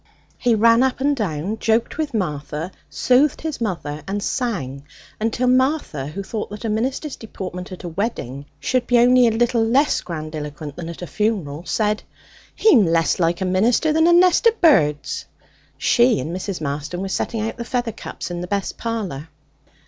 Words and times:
He 0.39 0.55
ran 0.55 0.81
up 0.81 0.99
and 0.99 1.15
down, 1.15 1.59
joked 1.59 1.99
with 1.99 2.11
Martha, 2.11 2.71
soothed 2.89 3.41
his 3.41 3.61
mother, 3.61 4.01
and 4.07 4.23
sang 4.23 4.83
until 5.19 5.45
Martha, 5.47 6.07
who 6.07 6.23
thought 6.23 6.49
that 6.49 6.65
a 6.65 6.69
minister's 6.69 7.15
deportment 7.15 7.71
at 7.71 7.83
a 7.83 7.87
wedding 7.87 8.47
should 8.59 8.87
be 8.87 8.97
only 8.97 9.27
a 9.27 9.31
little 9.31 9.63
less 9.63 10.01
grandiloquent 10.01 10.75
than 10.75 10.89
at 10.89 11.03
a 11.03 11.05
funeral, 11.05 11.67
said: 11.67 12.01
'He'm 12.55 12.83
less 12.83 13.19
like 13.19 13.41
a 13.41 13.45
minister 13.45 13.93
than 13.93 14.07
a 14.07 14.11
nest 14.13 14.47
of 14.47 14.59
birds.' 14.59 15.25
She 15.77 16.19
and 16.19 16.35
Mrs. 16.35 16.61
Marston 16.61 17.01
were 17.03 17.07
setting 17.07 17.41
out 17.41 17.57
the 17.57 17.63
feather 17.63 17.91
cups 17.91 18.31
in 18.31 18.41
the 18.41 18.47
best 18.47 18.79
parlour. 18.79 19.29